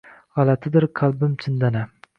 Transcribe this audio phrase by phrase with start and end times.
[0.37, 1.97] “G’alatidir qalbim chindanam